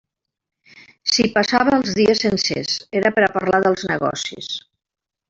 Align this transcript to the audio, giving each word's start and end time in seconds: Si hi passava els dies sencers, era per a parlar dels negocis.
Si 1.15 1.25
hi 1.27 1.31
passava 1.35 1.75
els 1.81 1.93
dies 2.01 2.23
sencers, 2.25 2.75
era 3.01 3.13
per 3.19 3.27
a 3.27 3.33
parlar 3.37 3.61
dels 3.67 3.85
negocis. 3.93 4.51